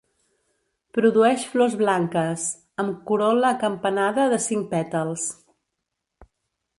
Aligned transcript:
Produeix 0.97 1.43
flors 1.49 1.75
blanques, 1.81 2.45
amb 2.83 2.97
corol·la 3.11 3.51
acampanada 3.57 4.25
de 4.33 4.39
cinc 4.49 4.69
pètals. 4.73 5.27